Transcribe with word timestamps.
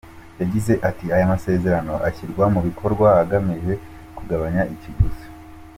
Yagize 0.41 0.73
ati 0.89 1.05
““Aya 1.15 1.31
masezerano 1.33 1.93
ashyirwa 2.07 2.45
mu 2.53 2.59
bikorwa, 2.67 3.07
agamije 3.23 3.73
kugabanya 4.17 4.61
ikiguzi. 4.73 5.25